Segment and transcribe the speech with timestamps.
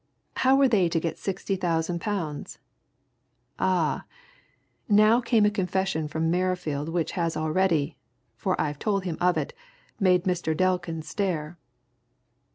[0.37, 2.57] How were they to get sixty thousand pounds?
[3.59, 4.05] Ah!
[4.89, 7.97] now came a confession from Merrifield which has already
[8.35, 9.53] for I've told him of it
[9.99, 10.57] made Mr.
[10.57, 11.59] Delkin stare.